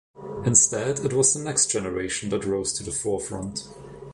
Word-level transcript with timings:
Instead 0.45 0.97
it 1.05 1.13
was 1.13 1.31
the 1.31 1.43
next 1.43 1.69
generation 1.69 2.29
that 2.29 2.43
rose 2.45 2.73
to 2.73 2.83
the 2.83 2.89
forefront. 2.91 3.67